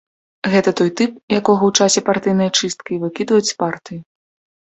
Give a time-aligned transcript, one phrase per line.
[0.53, 3.99] Гэта той тып, якога ў часе партыйнай чысткі выкідаюць з партыі.